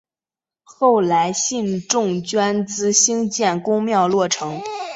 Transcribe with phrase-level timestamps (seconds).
[0.63, 4.59] 后来信众捐资兴建宫庙落成。